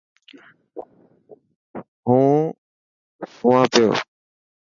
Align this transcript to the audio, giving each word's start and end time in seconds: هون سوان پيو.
هون 2.05 2.35
سوان 3.35 3.63
پيو. 3.71 3.91